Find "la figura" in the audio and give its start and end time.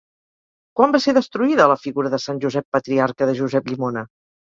1.73-2.13